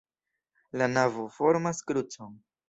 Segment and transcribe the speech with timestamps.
[0.81, 2.35] La navo formas krucon.